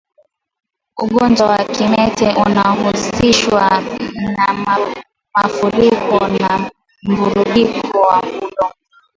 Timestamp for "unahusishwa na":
2.45-4.53